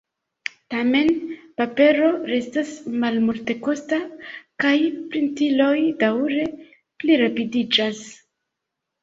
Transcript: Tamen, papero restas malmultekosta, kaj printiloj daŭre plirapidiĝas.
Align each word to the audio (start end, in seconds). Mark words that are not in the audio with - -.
Tamen, 0.73 1.09
papero 1.59 2.07
restas 2.29 2.71
malmultekosta, 3.03 4.01
kaj 4.65 4.73
printiloj 5.13 5.77
daŭre 6.01 6.49
plirapidiĝas. 7.05 8.03